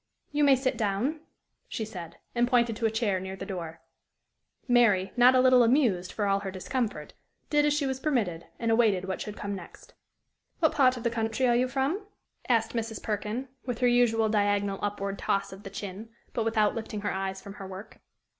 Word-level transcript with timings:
"You 0.31 0.43
may 0.43 0.55
sit 0.55 0.77
down," 0.77 1.19
she 1.67 1.85
said, 1.85 2.17
and 2.33 2.47
pointed 2.47 2.75
to 2.77 2.87
a 2.87 2.89
chair 2.89 3.19
near 3.19 3.35
the 3.35 3.45
door. 3.45 3.81
Mary, 4.67 5.11
not 5.15 5.35
a 5.35 5.39
little 5.39 5.61
amused, 5.61 6.11
for 6.11 6.25
all 6.25 6.39
her 6.39 6.49
discomfort, 6.49 7.13
did 7.51 7.67
as 7.67 7.73
she 7.75 7.85
was 7.85 7.99
permitted, 7.99 8.47
and 8.57 8.71
awaited 8.71 9.05
what 9.05 9.21
should 9.21 9.37
come 9.37 9.53
next. 9.53 9.93
"What 10.57 10.71
part 10.73 10.97
of 10.97 11.03
the 11.03 11.11
country 11.11 11.45
are 11.45 11.55
you 11.55 11.67
from?" 11.67 12.03
asked 12.49 12.73
Mrs. 12.73 13.03
Perkin, 13.03 13.47
with 13.67 13.77
her 13.77 13.87
usual 13.87 14.27
diagonal 14.27 14.79
upward 14.81 15.19
toss 15.19 15.53
of 15.53 15.61
the 15.61 15.69
chin, 15.69 16.09
but 16.33 16.45
without 16.45 16.73
lifting 16.73 17.01
her 17.01 17.13
eyes 17.13 17.39
from 17.39 17.53
her 17.53 17.67
work. 17.67 17.99